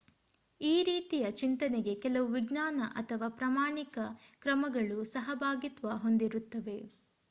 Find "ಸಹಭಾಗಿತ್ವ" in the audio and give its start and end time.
5.13-5.97